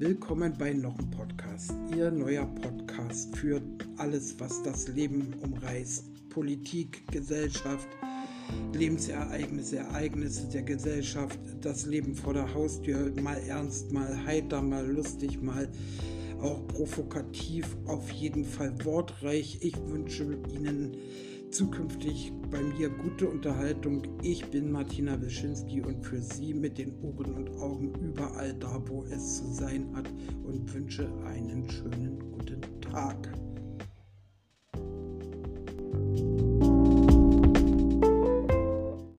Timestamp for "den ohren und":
26.78-27.50